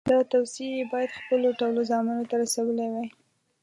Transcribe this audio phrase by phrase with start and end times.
[0.09, 3.07] دا توصیې یې باید خپلو ټولو زامنو ته رسولې وای.